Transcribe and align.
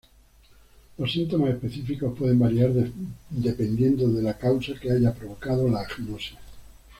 Los 0.97 1.11
síntomas 1.11 1.51
específicos 1.51 2.17
pueden 2.17 2.39
variar 2.39 2.71
dependiendo 3.29 4.09
de 4.11 4.23
la 4.23 4.35
causa 4.35 4.73
que 4.81 4.89
haya 4.91 5.13
provocado 5.13 5.69
la 5.69 5.81
agnosia. 5.81 6.39